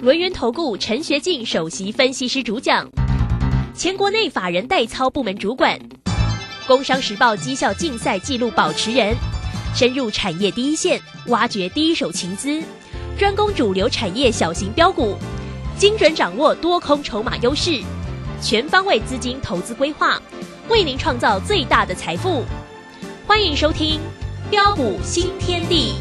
[0.00, 2.88] 轮源投顾陈学进首席分析师主讲，
[3.74, 5.76] 前国内法人代操部门主管，
[6.68, 9.16] 工商时报绩效竞赛纪录保持人，
[9.74, 12.62] 深入产业第一线，挖掘第一手情资，
[13.18, 15.16] 专攻主流产业小型标股，
[15.76, 17.82] 精准掌握多空筹码优势，
[18.40, 20.22] 全方位资金投资规划，
[20.68, 22.44] 为您创造最大的财富。
[23.26, 23.98] 欢迎收听
[24.48, 25.94] 标股新天地。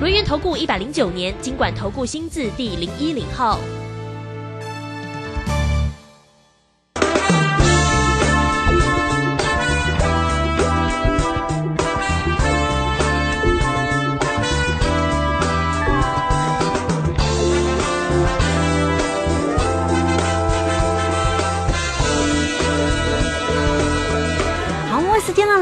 [0.00, 3.58] 轮源投顾一百零九年经管投顾新字第零一零号。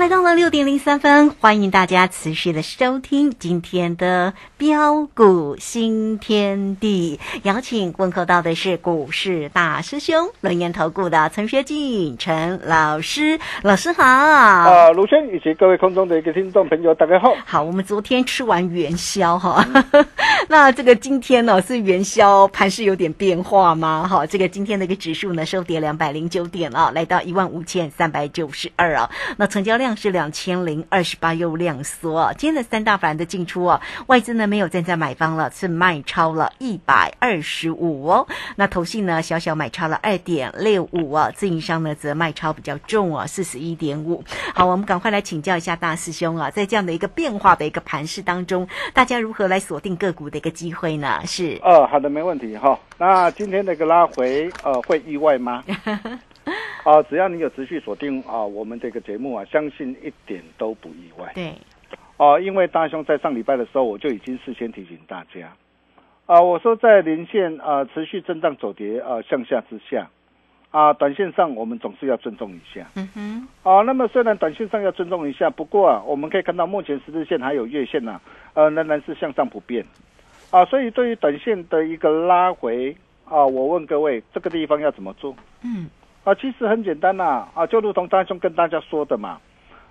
[0.06, 7.19] 来到了六点零三分，欢迎大家持续的收听今天的标股新天地。
[7.42, 14.05] 邀请问候到的是股市大师兄轮研投顾的陈学进陈老师，老师好。
[14.05, 17.34] 啊，卢轩以及各位空中的一个听众朋友，大家好。
[17.44, 19.66] 好，我们昨天吃完元宵哈，
[20.47, 24.06] 那这个今天呢是元宵盘是有点变化吗？
[24.09, 29.11] 哈，这个今天的一个指数呢收跌两百零九点啊，来到一万五千三百九十二啊。
[29.36, 32.33] 那成交量是两千零二十八，又量缩。
[32.36, 38.27] 今天的三大盘的进出啊，外资呢没有站在买方了，是卖超了一百二十五哦。
[38.56, 44.22] 那投信呢小小买超了二点六五啊，自营商呢则卖超比较重啊，四十一点五。
[44.55, 51.20] 好，我们赶快来请教一下大师兄啊，在这样的一个变化的一个盘势当中，大家如何来锁定个股的一个机会呢？
[51.25, 52.78] 是呃，好的，没问题哈。
[52.98, 55.64] 那今天那个拉回，呃，会意外吗？
[56.87, 61.33] 啊，只要你有持续锁定啊，我们这个节目啊，相信一点都不意外。
[61.34, 61.53] 对，
[62.17, 65.53] 哦，因为大兄在上礼拜的时候，我就已经事先提醒大家，
[66.27, 70.09] 啊，我说在连线啊持续震荡走跌啊向下之下，
[70.70, 72.87] 啊，短线上我们总是要尊重一下。
[72.95, 78.21] 嗯哼，啊，那么虽然短线上要尊重一下，不过啊，我们可以看到目前十字线还有月线啊，
[78.55, 79.84] 呃，仍然是向上不变。
[80.53, 85.34] 啊，所以对于短线的一个拉回啊，我问各位，这个地方要怎么做？
[85.65, 85.91] 嗯。
[86.26, 89.38] 啊，其实很简单呐，啊，就如同大兄跟大家说的嘛，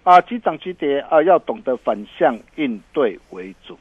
[0.03, 3.77] 啊，急涨急跌啊，要懂得反向应对为主。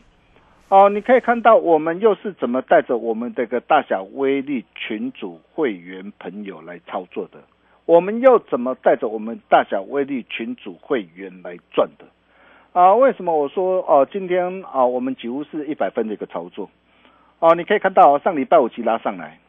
[0.68, 7.40] 哦，你可以看到我们又是怎么带着我们这个大小威力群组会员朋友来操作的，
[7.86, 12.06] 我们又怎么带着我们大小威力群组会员来赚的？
[12.72, 16.70] 啊，为什么我说哦，今天啊，我们几乎是一百分的一个操作。
[17.40, 19.40] 哦，你可以看到上礼拜五急拉上来。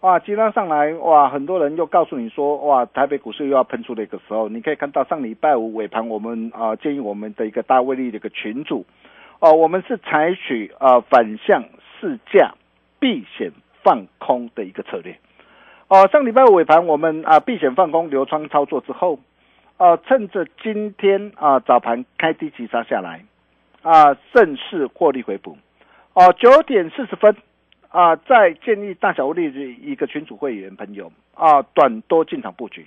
[0.00, 1.28] 哇，急拉上来哇！
[1.28, 8.86] 很多人又告诉你说哇，台北股市又要喷出的一个时候，你可以看到上礼拜五尾盘，我们啊建议我们的一个大威力的一个群主，
[9.40, 11.64] 哦，我们是采取啊反向
[12.00, 12.54] 试价
[13.00, 13.50] 避险
[13.82, 15.18] 放空的一个策略。
[15.88, 19.18] 哦，上礼拜五尾盘我们啊避险放空流窗操作之后，
[19.78, 23.24] 哦，趁着今天啊早盘开低急杀下来，
[23.82, 25.58] 啊顺势获利回补。
[26.14, 27.34] 哦，九点四十分。
[27.88, 32.86] 啊，在建议大小威力的一个群主会员朋友啊，短多进场布局。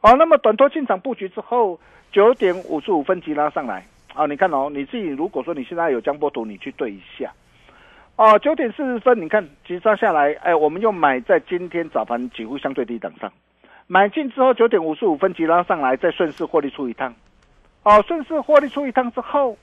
[0.00, 1.80] 好，那么短多进场布局之后，
[2.12, 7.32] 九点五十五分急拉上来啊，你看哦，你自己如果说你现在有江波图，你去对一下。
[8.16, 13.32] 哦，九点四十分，你看急杀下来，哎，我们又买在今天早盘几乎相对低档上，
[13.86, 17.14] 买进之后九点五十五分急拉上来，再顺势获利出一趟。
[17.82, 19.56] 哦，顺势获利出一趟之后，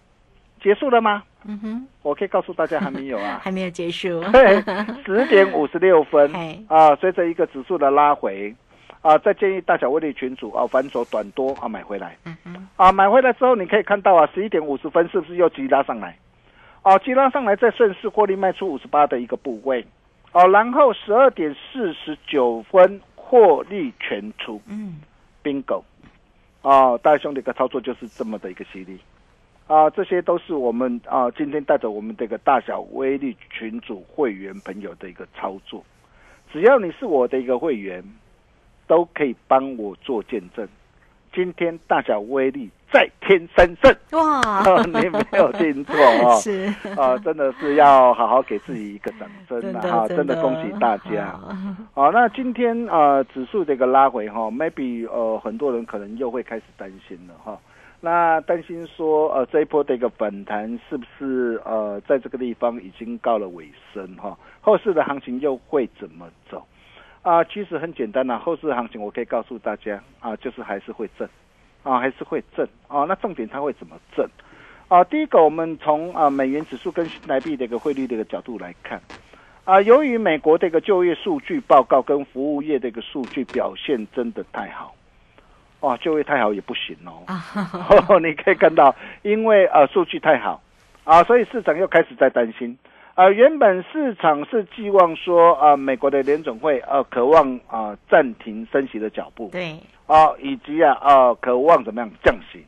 [0.63, 1.21] 结束了吗？
[1.45, 4.23] 嗯哼，我可以告诉大家还没有啊， 还没有结束。
[4.31, 4.63] 对，
[5.03, 6.31] 十点五十六分
[6.69, 8.55] 啊，随着一个指数的拉回
[9.01, 12.17] 啊，再建议大小威力群主啊，反手短多啊买回来。
[12.23, 16.17] 嗯哼，啊买回来之后，你可以看到啊，十一点五十分是不是又急拉上来？
[16.83, 19.85] 哦，急拉上来再顺势获利卖出五十八的一个部位。
[20.31, 24.61] 哦，然后十二点四十九分获利全出。
[24.67, 25.01] 嗯
[25.43, 25.83] ，bingo。
[26.61, 28.97] 哦，大兄弟的操作就是这么的一个犀利。
[29.67, 35.83] 啊，这些都是我们啊，今天带着我们这个大小威力群组会员朋友的一个操作。
[36.51, 38.03] 只要你是我的一个会员，
[38.85, 40.67] 都可以帮我做见证。
[41.33, 44.83] 今天大小威力再添三胜，哇！
[44.85, 50.07] 你没有听错啊， 是啊，真的是要好好给自己一个掌声啊！
[50.07, 51.33] 真的恭喜大家。
[51.95, 57.57] 啊，那今天啊，指数这个拉回哈，maybe 呃，很多人可能又会开始担心了哈。
[58.05, 64.37] 那担心说，呃，这一波的一个反弹是不是呃，在这个地方已经告了尾声哈？
[64.59, 66.61] 后市的行情又会怎么走？
[67.21, 71.25] 啊，其实很简单呐，后市的行情我可以告诉大家啊，就是还是会震，
[71.83, 73.05] 啊，还是会震啊。
[73.05, 74.27] 那重点它会怎么震？
[74.89, 79.01] 啊，第一个我们从啊美元指数跟新台币的一个汇率的一个角度来看，
[79.63, 84.93] 啊，由于美国的一个就业数据报告跟服务业的一个数据表现真的太好，
[85.83, 87.23] 哇，就业太好也不行哦。
[88.23, 90.61] 你可以看到，因为啊数据太好。
[91.03, 92.77] 啊，所以市场又开始在担心。
[93.15, 99.77] 啊，原本市场是寄望说啊，美国的联总会呃，渴望啊暂停升息的脚步，对，
[100.07, 102.65] 啊，以及啊啊，渴望怎么样降息，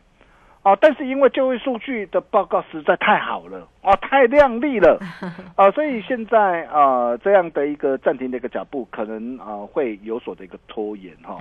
[0.65, 4.97] 啊，但是因为就业数据的报告实在太好了，啊，太亮丽了，
[5.55, 11.37] 啊，所以现在啊这样的一个暂停的一个脚步，可能啊会有所的一个拖延哈，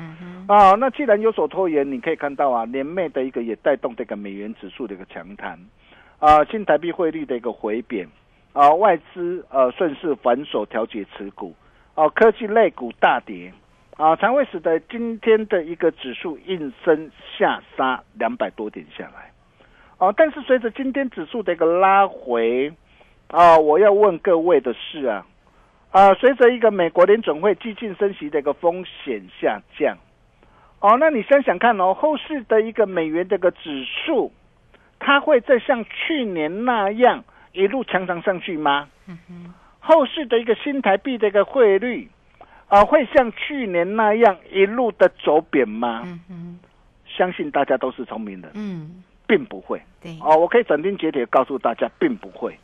[0.47, 5.59] 啊，那既然有所拖延，你可以看到啊，年内的一个也带动这个美元指数的一个强弹，
[6.19, 8.07] 啊，新台币汇率的一个回贬。
[8.53, 11.53] 啊，外资呃顺势反手调节持股，
[11.97, 13.53] 哦，科技类股大跌，
[13.97, 19.31] 啊，才会使得今天的一个指数应声下杀两百多点下来，
[19.99, 22.73] 哦，但是随着今天指数的一个拉回，
[23.29, 25.25] 啊，我要问各位的是啊，
[25.93, 29.97] 啊，随着一个美国联准会激进升息的一个风险下降，
[30.81, 34.33] 哦，那你想想看哦，后市的一个美元这个指数，
[34.99, 37.25] 它会再像去年那样？
[37.53, 38.89] 一路强涨上去吗？
[39.79, 42.11] 后市的一个新台币的一个汇率
[42.69, 46.03] 啊，会像去年那样一路的走贬吗？
[47.07, 49.81] 相信大家都是聪明人，嗯，并不会。
[50.03, 52.59] 对哦，我可以斩钉截铁告诉大家，并不会。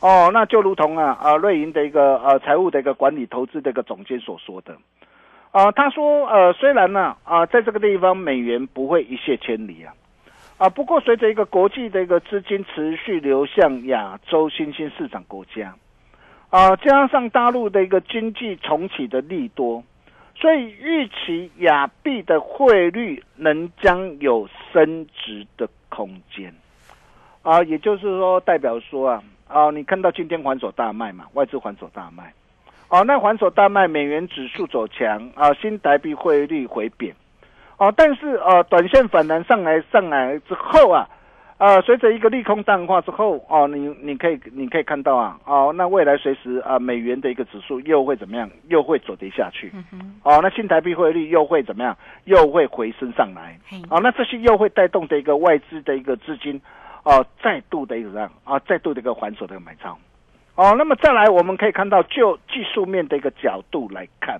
[0.00, 4.76] 哦，那就如同啊啊瑞银的一个呃财务的一个管理投资的一个总监所说的
[5.50, 9.92] 啊，他说呃虽然呢啊在这个地方美元不会一泻千里啊。
[10.58, 15.74] 啊，不过随着一个国际的一个资金持续流向亚洲新兴市场国家，
[16.56, 19.84] 啊，加上大陆的一个经济重启的利多，
[20.34, 26.50] 所以预期亚币的汇率能将有升值的空间。
[27.42, 32.32] 啊，也就是说，代表说啊，啊，你看到今天还手大卖嘛，外资还手大卖，
[32.88, 37.14] 哦，那还手大卖，美元指数走强，啊，新台币汇率回贬。
[37.76, 41.06] 哦，但是呃，短线反弹上来上来之后啊，
[41.58, 48.50] 呃，随着一个利空淡化之后，哦，你你可以你可以看到啊，哦，那未来随时啊，美元的一个指数又会怎么样？
[48.68, 49.72] 又会走跌下去。
[49.92, 51.96] 嗯哦，那新台币汇率又会怎么样？
[52.24, 53.58] 又会回升上来。
[53.88, 56.60] 哦，那这些又会带动的一个外资的一个资金，
[57.04, 59.96] 哦，再度的一个样啊，再度的一个还手的买超。
[60.56, 64.38] 哦，那么再来我们可以看到，就技术面的一个角度来看。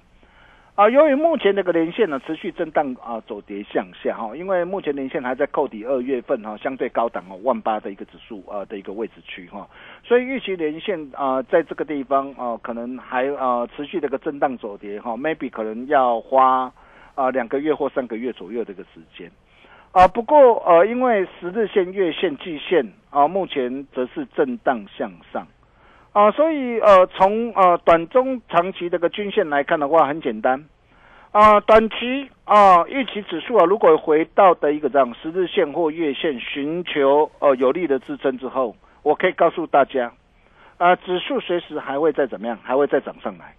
[0.76, 9.66] 啊，由于目前这个连线呢持续震荡啊走跌向下哈，因为目前连线还在扣底二月份哈相对高档哦万八的一个指数啊的一个位置区哈，
[10.04, 16.70] 所以预期连线啊在这个地方啊可能还啊持续这个震荡走跌哈，maybe 可能要花
[17.14, 19.30] 啊两个月或三个月左右的一个时间
[19.92, 25.46] 啊，不过呃因为十日线、月线、季线啊目前则是震荡向上。
[26.16, 30.64] 啊，所以呃，从呃短中长期这个均线来看的话，很简单，
[31.30, 40.10] 啊，短期啊预期指数啊，如果回到的一个这样十日线或月线寻求呃有力的支撑之后，我可以告诉大家，
[40.78, 43.54] 啊，指数随时还会再怎么样，还会再涨上来，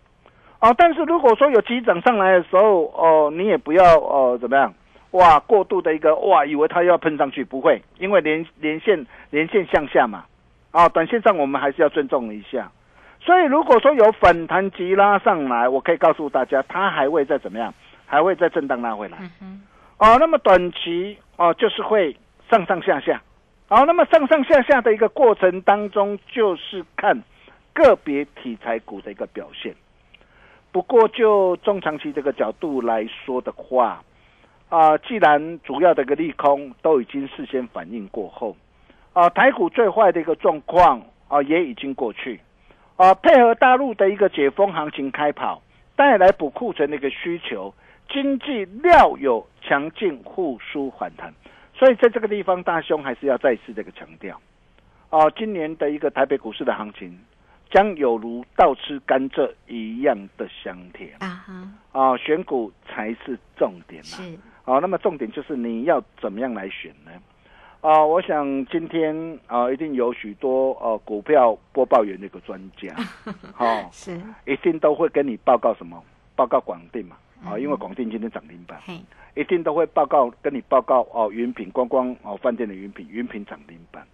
[0.57, 4.74] 啊，但是如果说有急涨上来的时候，哦，你也不要哦怎么样，
[5.12, 10.25] 哇，过度的一个哇，以为它要喷上去，不会，因为连连线连线向下嘛。
[10.77, 12.71] 啊，短线上我们还是要尊重一下，
[13.19, 17.73] 所以如果说有反弹急拉上来，我可以告诉大家，它还会再怎么样，
[18.06, 19.18] 还会再震荡拉回来。
[19.97, 22.16] 哦，那么短期哦就是会
[22.51, 23.19] 上上下下，
[23.68, 27.23] 好，那么上上下下的一个过程当中，就是看
[27.73, 29.73] 个别题材股的一个表现。
[30.71, 34.04] 不过就中长期这个角度来说的话，
[34.69, 38.56] 啊，既然主要的一个利空都已经事先反应过后。
[39.18, 42.40] 啊，台股最坏的一个状况啊，也已经过去，
[42.97, 45.59] 啊，配合大陆的一个解封行情开跑，
[45.95, 47.74] 带来补库存的一个需求，
[48.12, 51.33] 经济料有强劲复苏反弹，
[51.74, 54.40] 所以在这个地方，大兄还是要再次这个强调，
[55.09, 57.19] 啊，今年的一个台北股市的行情，
[57.71, 64.00] 将有如倒吃甘蔗一样的香甜啊哈，啊，选股才是重点
[64.64, 67.12] 啊，那么重点就是你要怎么样来选呢？
[67.87, 69.15] 啊，我想今天
[69.47, 72.94] 啊，一定有许多呃股票播报员的一个专家，
[73.56, 76.03] 好，是，一定都会跟你报告什么？
[76.35, 77.15] 报告广电嘛，
[77.45, 78.77] 啊，因为广电今天涨停板，
[79.35, 84.06] 一定都会报告跟你报告哦，云品观光哦饭店的云品，云品涨停板，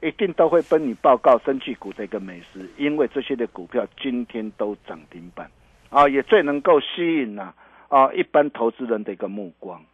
[0.00, 5.50] 一定都会跟你报告生气股的一个美食，因为这些的股票今天都涨停板，
[5.90, 7.52] 啊，也最能够吸引呐
[7.88, 9.84] 啊一般投资人的一个目光，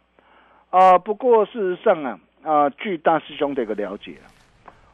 [0.69, 2.17] 啊，不过事实上啊。
[2.45, 4.17] 啊，据大师兄的一个了解，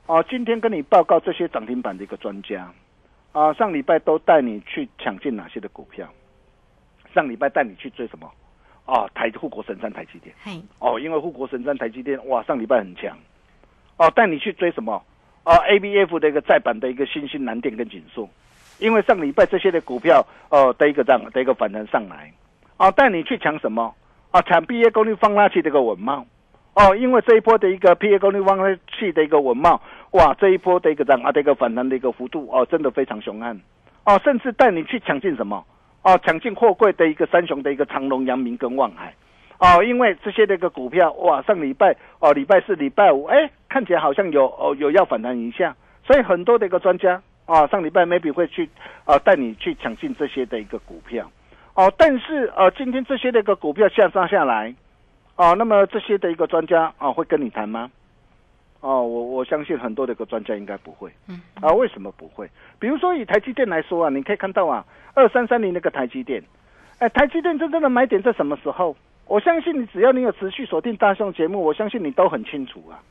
[0.05, 2.71] 哦，今天跟你报告这些涨停板的一个专家，
[3.33, 6.07] 啊，上礼拜都带你去抢进哪些的股票？
[7.13, 8.31] 上礼拜带你去追什么？
[8.85, 10.33] 哦，台护国神山台积电。
[10.41, 13.17] 嘿，哦，因为护国神山台积电哇，上礼拜很强。
[13.97, 15.03] 哦，带你去追什么？
[15.43, 18.29] 哦，A B F 的一个再版的一个新兴蓝电跟锦硕，
[18.79, 22.31] 因为上礼拜这些的股票哦的一个这样的一个反弹上来。
[22.77, 23.93] 哦，带你去抢什么？
[24.31, 26.25] 啊，抢毕业功率放大器的一个稳茂。
[26.73, 28.63] 哦，因为这一波的一个 P A 功率放大
[28.97, 33.59] 器的一个稳茂，哇，这一波的一个涨啊的一个反弹的一个幅度哦，真的非常凶悍。
[34.05, 35.63] 哦，甚至带你去抢进什么？
[36.03, 39.13] 哦，抢进货柜的一个三雄的一个长隆、阳明跟望海。
[39.59, 48.67] 哦，因为这些的一个股票，哇，上礼拜哦，礼拜四、礼拜五，哎，看起来好像有哦有要反弹一下，所以很多的一个专家啊，上礼拜 maybe 会去
[49.05, 51.29] 啊带你去抢进这些的一个股票。
[51.75, 54.73] 哦，但是呃，今天这些的一个股票下杀下来，
[55.41, 57.89] 哦，那么这些的一个专家啊会跟你谈吗？
[58.81, 61.11] 哦，我我相信很多的一个专家应该不会。
[61.27, 62.47] 嗯，啊，为什么不会？
[62.77, 66.43] 比如说以台积电来说啊，你可以看到啊，二三三零那个台积电，
[66.99, 68.95] 哎，台积电真正的买点在什么时候？
[69.25, 73.01] 我相信你只要你有持续锁定大象节目，我相信你都很清楚啊，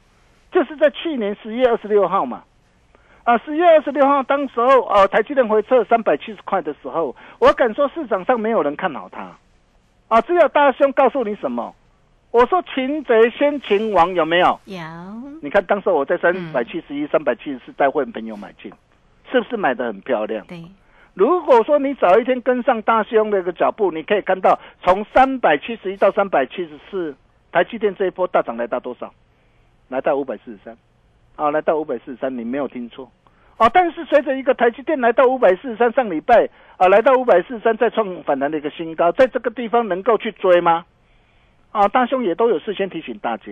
[0.53, 2.45] 就是在去年十月二十六号嘛。
[3.25, 9.37] 啊，十月二十六号，当时候啊，台积电回撤三百七十块的时候，我敢说市场上没有人看好它，
[10.07, 11.75] 啊，只有大兄告诉你什么？
[12.31, 14.59] 我说擒贼先擒王，有没有？
[14.67, 14.79] 有。
[15.43, 18.73] 你看当时我在三百七十一、三百七十四带会朋友买进，
[19.31, 20.47] 是不是买的很漂亮？
[20.47, 20.65] 对。
[21.15, 27.15] 如果说你早一天跟上大兄的一个脚步，你可以看到从三百七十一到三百七十四，
[27.51, 29.13] 台积电这一波大涨来到多少？
[29.89, 30.77] 来到五百四十三。
[31.37, 33.11] 啊，来到五百四十三，你没有听错，
[33.57, 36.47] 哦，但是随着一个台积电来到五百四十三，上礼拜
[36.77, 40.85] 啊来到五百四十三，再创反弹的一个新高，在这个地方能够去追吗？
[41.73, 43.45] 啊，大兄也都有事先提醒大家，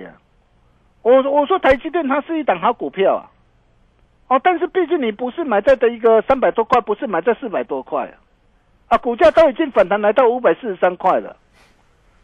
[1.03, 3.31] 我我说台积电它是一档好股票啊，
[4.29, 8.13] 哦，但是毕竟你不是买在的一个三百多块，不是买在四百多块
[8.89, 11.37] 啊，股价都已经反弹来到五百四十三块了，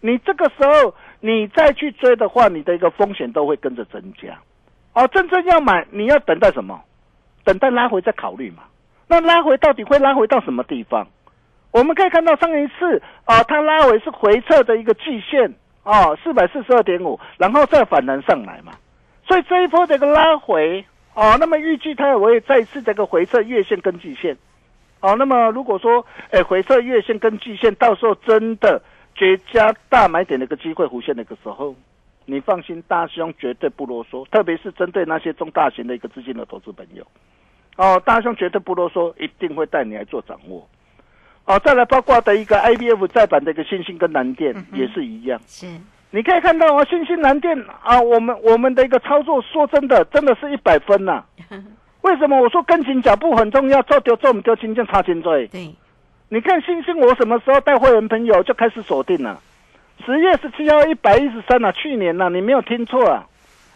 [0.00, 4.36] 你这个时候你再去追的话，你的一个风险都会跟着增加。
[4.94, 6.80] 哦，真正要买，你要等待什么？
[7.44, 8.64] 等待拉回再考虑嘛。
[9.06, 11.06] 那拉回到底会拉回到什么地方？
[11.70, 15.54] 我们可以看到上一次啊，它拉回是回撤的一个季线
[15.84, 18.72] 哦，四百四十二点五，然后再反弹上来嘛。
[19.28, 24.36] 所以这一波这个拉回哦，那么预计它也会再次这个回撤月线跟季线。
[25.00, 28.82] 哦，那么如果说哎回撤月线跟季线，到时候真的
[29.14, 31.74] 绝佳大买点的一个机会浮现的一个时候。
[32.26, 37.06] 你放心，大兄绝对不啰嗦，特别是针对那些中大型的一个资金的投资朋友，
[37.76, 40.66] 哦，大兄绝对不啰嗦，一定会带你来做掌握。
[41.46, 45.38] 哦，再来包括的一个 I B F 再版的一个星星跟蓝电也是一样。
[45.46, 45.66] 是，
[46.10, 51.22] 你可以看到啊，星星蓝电啊，我们我们的一个操作，说真的，真的是一百分呐。
[52.02, 53.82] 为什么我说跟紧脚步很重要？
[53.82, 55.46] 做丢做唔丢，金剑差金追。
[55.48, 55.74] 对，
[56.28, 59.38] 你看星星，我什么时候带会员朋友就开始锁定了？
[60.04, 63.26] 十月十七号一百一十三啊，去年呐，你没有听错啊，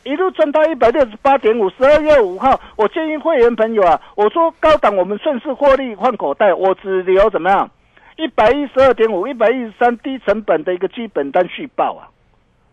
[0.04, 1.68] 一路赚到一百六十八点五。
[1.70, 7.70] 十二月五号，我建议会员朋友啊，我说高档我们顺势获利换口袋，我只留怎么样？
[8.16, 12.08] 一百一十二点五，一百一十三低成本的一个基本单续报啊，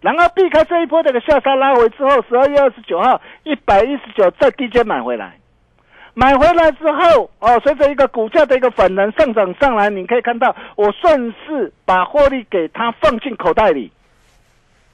[0.01, 5.37] 然后避开这一波这个下杀拉回之后，十二月二十九号一百一十九再低阶买回来。
[6.17, 13.91] 买回来之后，哦，随着一个股价的一个反弹上涨上来，你可以看到，我顺势把获利给它放进口袋里。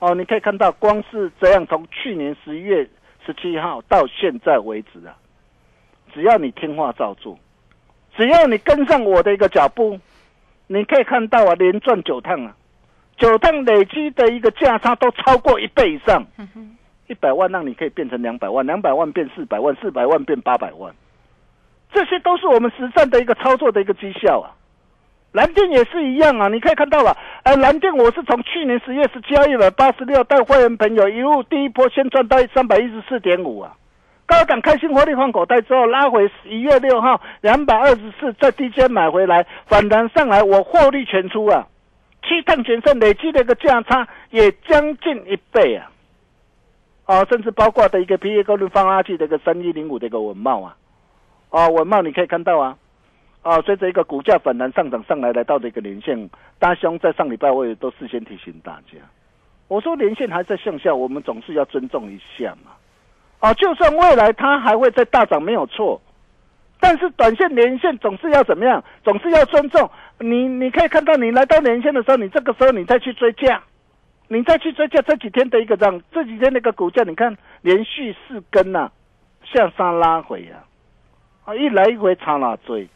[0.01, 2.89] 哦，你可以看到，光是这样，从去年十一月
[3.23, 5.15] 十七号到现在为止啊，
[6.11, 7.37] 只要你听话照做，
[8.17, 9.99] 只要你跟上我的一个脚步，
[10.65, 12.55] 你可以看到啊，连赚九趟啊，
[13.15, 16.25] 九趟累积的一个价差都超过一倍以上，
[17.07, 20.91] 一百万让你可以变成两百万，两百万变四百万，四百万变八百万。
[21.93, 24.49] 这些都是我们实战的一个操作的一个绩效啊，
[25.33, 33.73] 蓝电也是一样啊，你可以看到了，呃，蓝电我是从去年十月十七号一百八十六带会员朋友一路第一波先赚到三百一十四点五啊，
[34.25, 41.65] 高档开心获利换口袋之后拉回十一月六号两百二十四，在低阶买回来反弹上来，我获利全出啊，
[42.23, 45.89] 七趟全胜累计的一个价差也将近一倍啊，
[47.05, 50.75] 啊，甚至包括的一个 P E 高率放垃圾的一个三一零五的一个文茂啊。
[51.51, 52.77] 啊，文茂你可以看到啊，
[53.41, 56.29] 啊，随着一个股价反弹上涨上来，来到的一个连线，
[56.59, 58.99] 大兄在上礼拜我也都事先提醒大家，
[59.67, 62.71] 我说连线还在向下，我们总是要尊重一下嘛。
[63.39, 65.99] 啊，就算未来它还会再大涨没有错，
[66.79, 68.83] 但是短线连线总是要怎么样？
[69.03, 70.47] 总是要尊重你。
[70.47, 73.63] 你可以看到，你来到连线的时候，你这个时候你再去追价，
[74.27, 78.91] 你再去追价，这几天的一个涨，这几天那个股价，你看连续四根呐，
[79.43, 80.57] 向上拉回呀。
[81.45, 82.87] 啊，一来一回差哪追？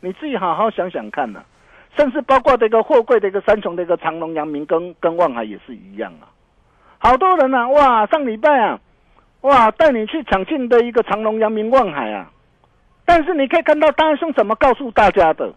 [0.00, 1.42] 你自己好好想想看呐。
[1.96, 6.30] 甚至包括这个货柜的一个三重的一个长隆、阳明跟跟望海也是一样啊。
[6.98, 8.78] 好多人啊，哇，上礼拜啊，
[9.40, 12.30] 哇，带你去抢进的一个长隆、阳明、望海啊。
[13.04, 15.52] 但是你可以看到大兄怎么告诉大家的？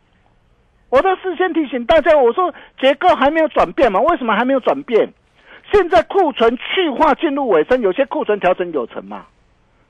[0.89, 3.99] 我都事先提醒大家，我说结构还没有转变嘛？
[3.99, 5.13] 为什么还没有转变？
[5.71, 9.25] 现在库存去化进入尾声，有些库存调整有成嘛？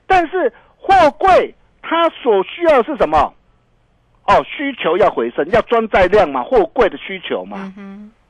[0.06, 3.32] 但是货柜它所需要是什么？
[4.26, 7.72] 哦，需求要回升，要装载量嘛，货柜的需求嘛。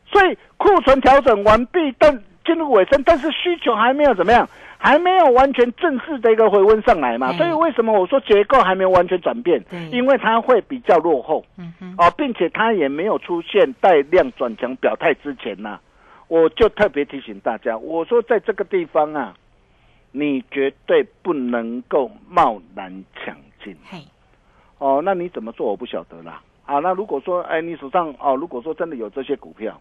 [0.06, 7.32] 所以库存调整完毕，但进入尾声，但是需求还没有怎么样，还没有完全正式的一个回温上来嘛。
[7.34, 9.62] 所以为什么我说结构还没有完全转变？
[9.90, 11.44] 因为它会比较落后。
[11.56, 15.78] 嗯哦，并且它也没有出现带量转强表态之前呢，
[16.28, 19.34] 我就特别提醒大家，我说在这个地方啊，
[20.10, 23.76] 你绝对不能够贸然抢进。
[24.82, 25.68] 哦，那你怎么做？
[25.68, 26.42] 我不晓得啦。
[26.66, 29.80] 啊，那如果说，哎，你手上哦，如果说真的有这些股票，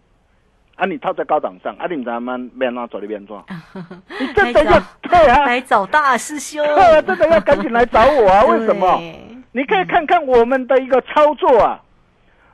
[0.75, 3.43] 啊，你套在高档上，啊，你咱们边拉走那边做，
[4.20, 6.63] 你真的要 对啊，来找大师兄，
[7.08, 8.46] 真的要赶紧来找我啊！
[8.46, 9.01] 为什么？
[9.53, 11.81] 你可以看看我们的一个操作啊，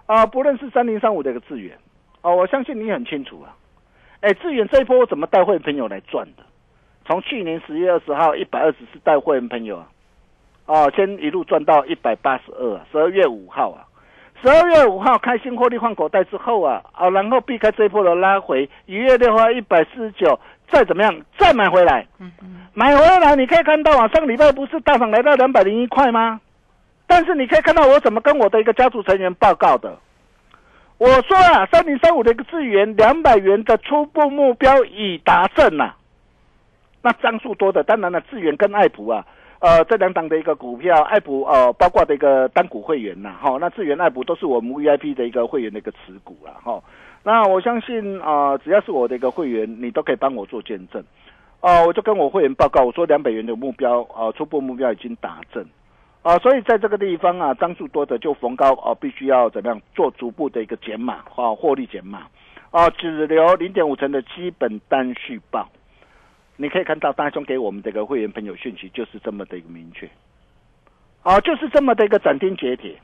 [0.05, 1.77] 啊，不论是三零三五的一个资源，
[2.21, 3.51] 哦，我相信你很清楚啊。
[4.21, 6.43] 哎，资源这一波我怎么带会员朋友来赚的？
[7.05, 9.87] 从去年十月二十号一百二十四带会员朋友啊。
[10.67, 13.87] 哦，先一路赚到一百八十二，十二月五号啊，
[14.41, 20.37] 十二月五号开心获利换口袋之后啊，啊，然后避开这一波的拉回，一月六号一百四十九，
[20.69, 26.41] 再怎么样，再买回来，嗯嗯，买回来你可以看到啊，上个礼拜不是大涨来到两百零一块吗？
[27.07, 29.97] 但是你可以看到我怎么跟我的一个家族成员报告的，
[30.97, 35.93] 我说啊，三零三五的一个资源两百元的初步目标已达成呐，
[37.01, 39.25] 那张数多的，当然了，资源跟爱普啊。
[39.59, 46.79] 呃，这两档的一个股票，爱普呃，包括的一个单股会员呐，哈，那智源爱普都是我们 VIP 的一个会员的一个持股了，哈。
[47.23, 51.03] 那我相信啊，只要是我的一个会员，你都可以帮我做见证。
[51.59, 55.65] 哦，我就跟我会员报告，我说两百元的目标，啊，初步目标已经达成，
[56.21, 62.27] 啊，所以在这个地方啊，张数多的就逢高啊，必须要怎么样做逐步的一个减码，啊，获利减码，
[62.69, 65.67] 啊，只留零点五成的基本单续报。
[66.59, 70.09] 你可以看到大兄给我们这个会员朋友讯息就是这么的一个明确，
[71.21, 72.99] 哦，就是这么的一个斩钉截铁，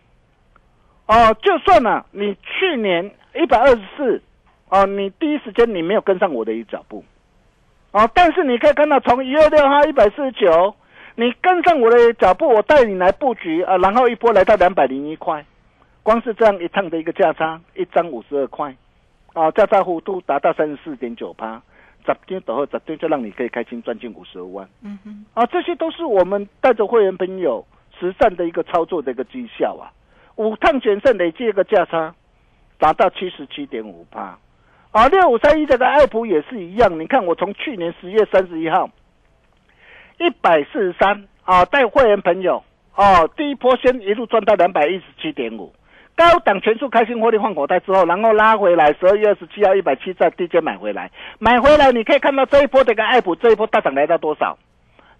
[1.05, 4.23] 哦，就算呢，你去年一百二十四，
[4.69, 7.05] 哦，你第一时间你没有跟上我的一脚步，
[7.91, 10.75] 哦，但是你可以看到从一月六号一百四十九，
[11.13, 15.45] 你跟上我的脚步，我带你来布局啊，然后一波来到两百零一块，
[16.01, 18.75] 光是这样一趟的一个价差，一张五十二块，
[19.33, 21.61] 啊，价差幅度达到三十四点九八。
[22.05, 24.67] 十天等后，十天就让你可以开心赚进五十万。
[24.81, 27.65] 嗯哼，啊，这些都是我们带着会员朋友
[27.99, 29.91] 实战的一个操作的一个绩效啊。
[30.35, 32.13] 五趟全胜累计一个价差
[32.77, 34.37] 达到七十七点五八。
[34.91, 36.99] 啊，六五三一这个爱普也是一样。
[36.99, 38.89] 你看我从去年十月三十一号
[40.19, 42.63] 一百四十三啊，带会员朋友
[42.93, 45.73] 啊，第一波先一路赚到两百一十七点五。
[46.15, 54.57] 高档全数开心获利换口袋之后，然后拉回来，十二月二十七号一百七在低阶买回来，买回来你可以看到这一波这个爱普这一波大涨来到多少？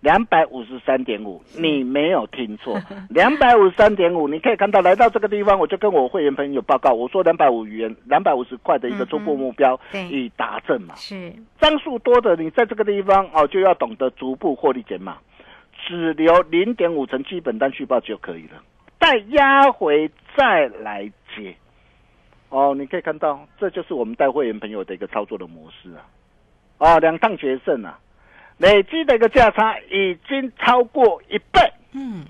[0.02, 2.78] 两百五十三点五，你没有听错，
[3.10, 9.80] 两百五十三点五，你可以看到来到这个地方，我就跟我会员朋友报告，我说两百五元，两百五十块的一个初步目标
[10.10, 10.94] 已达成嘛？
[10.98, 15.16] 是张数多的，你在这个地方哦就要懂得逐步获利减码，
[15.88, 18.62] 只留零点五成基本单续报就可以了。
[19.04, 21.04] 再压回再来
[21.36, 21.54] 接，
[22.48, 26.08] 哦，你可以看到，这就是我们带会员朋友的一个操作的模式啊，
[26.78, 28.00] 哦，两趟决胜啊，
[28.60, 31.60] 累积的一个价差已经超过一倍，
[31.92, 32.24] 嗯，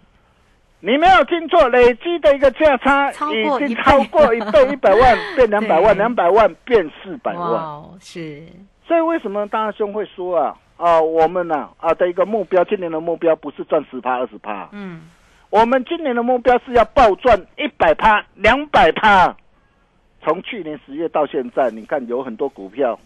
[0.80, 8.42] 你没有听错，累积的一个价差已经超过一倍， 一百万变两百万，两百万变四百万，是，
[8.88, 15.04] 所以为什么大兄会说啊，啊，我们呢啊的一个目标，今年的目标不是赚十趴二十趴，嗯。
[15.54, 19.38] 我们今年的目标是要暴赚一百趴、两百趴。
[20.20, 23.00] 从去年十月到现在，你看有很多股票，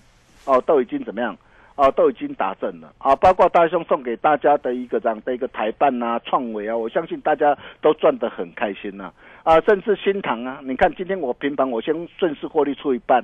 [0.45, 1.38] 哦，都已经怎么样？
[1.75, 3.13] 哦，都已经达阵了啊！
[3.17, 9.12] 包括大兄送给大家的一个这样的一个台办啊、创维啊，我相信大家都赚得很开心呐！
[9.43, 13.21] 啊，甚至新塘啊，你看今天我平盘，我先顺势获利出一半，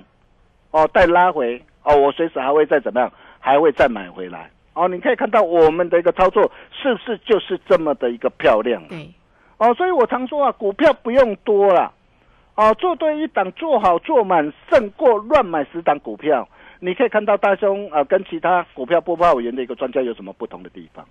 [0.72, 3.10] 哦，再拉回，哦，我随时还会再怎么样，
[3.40, 4.52] 还会再买回来。
[4.74, 8.84] 哦，你可以看到我们的一个操作是不是就是这么的一个漂亮？
[8.88, 9.08] 对，
[9.58, 11.94] 哦，所以我常说啊，股票不用多了，
[12.56, 16.48] 哦，做对一档，做好做满，胜过乱买十档股票。
[16.80, 21.06] 你可以看到大兄啊，跟其他股票播报员的一个专家有什么不同的地方？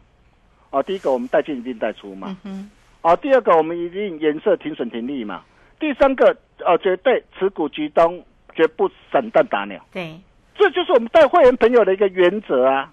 [0.70, 2.70] 哦，第一个我们带进一定带出嘛，嗯
[3.02, 5.42] 哦，第二个我们一定颜色停损停利嘛。
[5.78, 9.80] 第三个呃，绝对持股集中，绝不散弹打鸟。
[9.92, 10.18] 对，
[10.56, 12.92] 这就是我们带会员朋友的一个原则啊。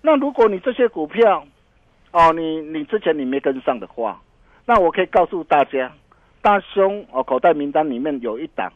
[0.00, 1.44] 那如果你这些股票，
[2.12, 4.20] 哦，你你之前你没跟上的话，
[4.64, 5.92] 那我可以告诉大家，
[6.40, 8.72] 大兄哦，口袋名单里面有一档，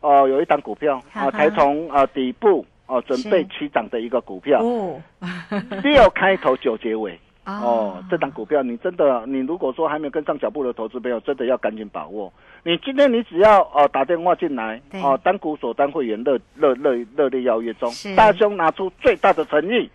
[0.00, 5.00] 哦，有一档股票啊，才从啊底部哦准备起涨的一个股票，哦，
[5.82, 7.18] 六开头九结尾。
[7.46, 12.32] 哦，这档股票你真的，你如果说还没有跟上脚步的投资朋友，真的要赶紧把握。
[12.64, 19.88] 你今天你只要哦打电话进来，哦单股锁单会员热热热热烈邀约中，大兄拿出最大的诚意，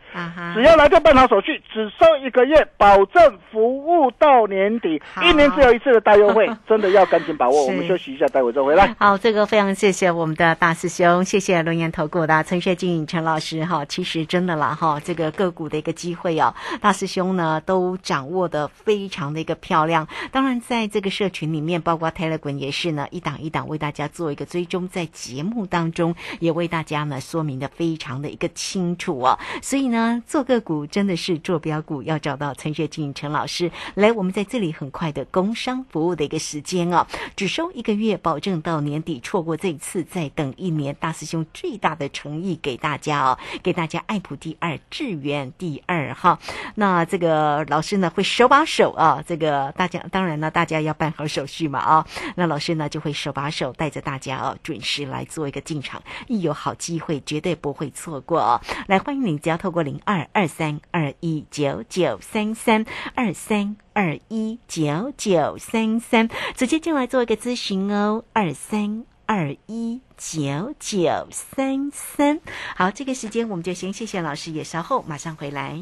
[0.54, 7.66] 只要来电办好手续，只收一个月，保证服务到年底，一年只有一次的大优惠， 真的要赶紧把握。
[7.66, 8.96] 我们休息一下，待会再回来。
[8.98, 13.84] 好，这个非常谢谢我们的大师兄，谢谢龙岩投顾的陈学静陈老师哈。
[13.84, 17.41] 其实真的啦哈，这个个股的一个机会哦，大师兄呢。
[17.42, 20.08] 呢，都掌握的非常的一个漂亮。
[20.32, 29.40] 当然，在这个社群里面，包括 Telegram 也是呢，一档一档为大家做一个追踪，在节目当中也为大家呢说明的非常的一个清楚哦。
[29.60, 34.12] 所以呢，做个股真的是做标股，要找到陈学静陈老师来。
[34.12, 39.20] 我们在这里很快的工商服务的一个时间哦，只收一个月，保证到年底。
[39.24, 40.96] 错过这一次，再等一年。
[41.00, 46.38] 大师兄最大的诚意给大家哦，给大家爱普第二，智源第二哈。
[46.76, 47.31] 那这个。
[47.32, 58.62] 呃，老师呢会手把手啊，这个大家当然呢，大家要办好手续嘛啊，那老师呢就会手把手带着大家哦，准时来做一个进场，一有好机会绝对不会错过哦。
[58.88, 72.42] 来，欢迎你，只要透过零二二三二一九九三三二三二一九九三三直接进来做一个咨询哦，二三二一九九三三。
[72.76, 75.82] 好，这个时间我们就先谢谢老师，也稍后马上回来。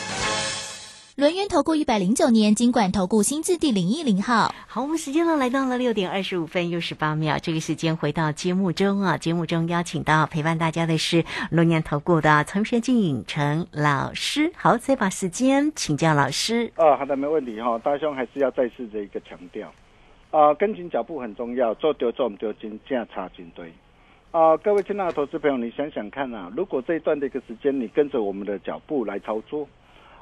[1.17, 4.55] 轮源投顾一百零九年金管投顾新字第零一零号。
[4.65, 7.37] 好，我们时间呢来到了六点二十五分又十八秒。
[7.37, 14.53] 这个时间回到节目中啊，节目中邀请到陪伴大家的是龙年投顾的陈学进陈老师。
[14.55, 16.71] 好，再把时间请教老师。
[16.75, 17.77] 啊，好的，没问题哈。
[17.79, 19.69] 大兄还是要再次的一个强调
[20.31, 23.69] 啊，跟紧脚步很重要，做丢做唔丢金价差金堆
[24.31, 24.55] 啊。
[24.55, 29.67] 各位亲爱的投资朋友，你想想看啊，如果这一段的一个时间你跟着我们的脚步来操作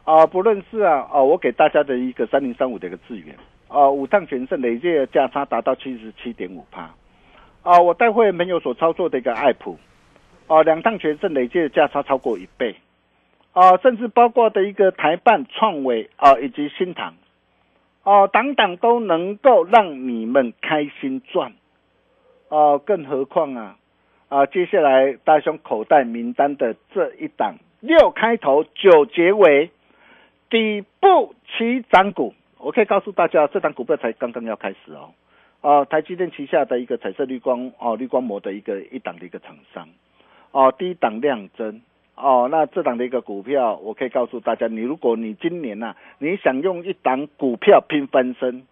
[0.09, 3.35] 啊，不论是啊啊，我给大家的一个三零三五的一个资源。
[3.67, 6.89] 啊，五趟全胜累计的价差达到七十七点五帕。
[7.61, 9.77] 啊，我带会员朋友所操作的一个爱普，
[10.47, 12.75] 啊，两趟全胜累计的价差超过一倍。
[13.53, 17.13] 啊，甚至包括的一个台办、创伟啊，以及新塘，
[18.01, 21.53] 哦，等等都能够让你们开心赚。
[22.47, 23.75] 哦，更何况啊，
[24.29, 29.69] 啊，接下来大兄口袋名单的这一档六开头九结尾
[30.49, 32.33] 底部起涨股。
[32.57, 35.13] 我可以告诉大家，这档股票才刚刚要开始哦，
[35.61, 39.87] 啊，台积电旗下的一个彩色绿光哦，绿光膜的一个一档的一个厂商，
[40.51, 41.81] 哦，低档量增，
[42.15, 48.67] 哦，那这档的一个股票，我可以告诉大家，你如果你今年呐，你想用一档股票拼翻身，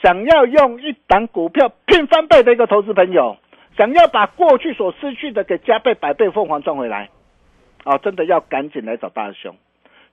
[0.00, 3.36] 想要用一档股票拼翻倍的一个投资朋友，
[3.76, 7.10] 想要把过去所失去的给加倍百倍凤凰赚回来，
[7.84, 9.56] 哦，真的要赶紧来找大兄，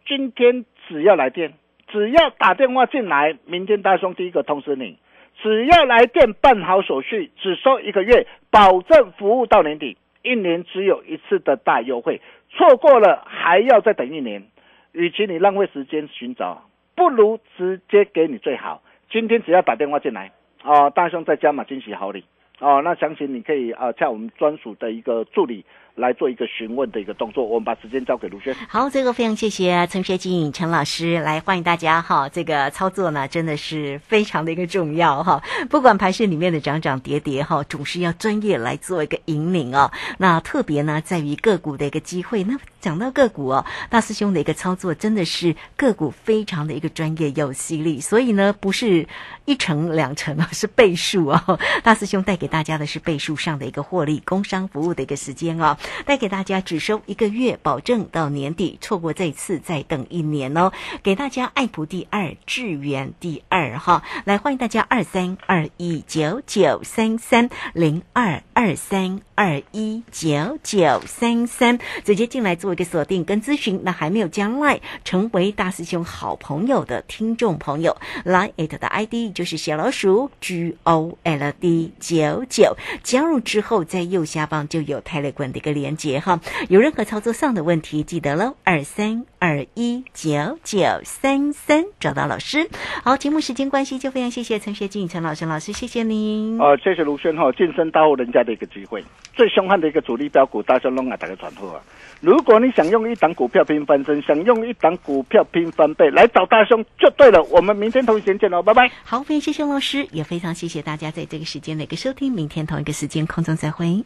[0.06, 1.54] 今天只要来电。
[1.88, 4.98] 只要打电话进来，明天大兄第一个通知你。
[5.42, 9.98] 只要来电办好手续，只收一个月，保证服务到年底。
[10.24, 14.44] 一年只有一次的大优惠，错过了还要再等一年。
[14.92, 16.64] 与其你浪费时间寻找，
[16.96, 18.84] 不如直接给你最好。
[19.10, 20.32] 今天只要打电话进来，
[20.64, 22.24] 哦，大兄再加码惊喜好礼，
[22.60, 27.46] 哦，那详情你可以啊，叫我们专属的一个助理来做一个询问的一个动作。
[27.46, 28.56] 我们把时间交给卢轩。
[28.68, 32.30] 好，这个非常谢谢陈学静陈老师来欢迎大家哈。
[32.30, 35.42] 这个操作呢，真的是非常的一个重要哈。
[35.70, 39.92] 不管盘市里面的涨涨跌跌哈，总是要专业来做一个引领哦。
[40.18, 42.44] 那特别呢，在于个股的一个机会。
[42.44, 49.08] 那么讲到个股哦，大师兄的一个操作真的是个股非常的一个专业又犀利，所以呢，不是
[49.46, 51.60] 一成两成啊， 是倍数哦。
[51.84, 60.72] 大师兄带给大家的是倍数上的一个获利，工商服务的一个时间哦，带给大家只收一个月，保证到年底，错过这次再等一年哦。
[61.04, 73.82] 给大家爱普第二，智源第二哈，来欢迎大家二三二一九九三三零二二三二一九九三三，直接进来做一个锁定跟咨询。
[73.84, 86.40] 那还没有将来成为大师兄好朋友的听众朋友，Line 的 ID 就是小老鼠 G O L D 九九，加入之后在右下方就有泰勒管的一个连接哈。
[86.70, 92.70] 有任何操作上的问题，记得喽，二三二一九九三三找到老师。
[93.04, 96.60] 好，节目时间关系，就非常谢谢陈学静陈老师老师，谢谢您。
[96.60, 101.82] 呃，谢谢卢轩哈，晋升大户人家的一个机会，最凶悍的一个主力标股，大家弄啊，大家传呼啊。
[102.20, 107.42] 如果你想用一档股票拼翻身，想用一档股票拼翻倍，来找大兄就对了。
[107.46, 108.92] 我们明天同一时间见喽，拜拜。
[109.04, 112.32] 好，非常谢谢老师，也非常谢谢大家在这个时间的一个收听。
[112.32, 114.06] 明天同一个时间空中再会。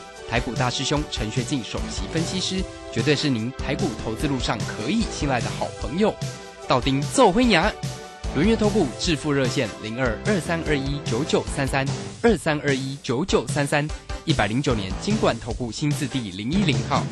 [0.31, 6.15] 台股大师兄陈学进首席分析师，绝对是您台股投资路上可以信赖的好朋友。
[6.69, 7.69] 道丁奏灰牙。
[8.33, 11.85] 轮月投顾致富热线零二二三二一九九三三
[12.21, 13.85] 二三二一九九三三
[14.23, 17.03] 一百零九年金管投顾新字第零一零号。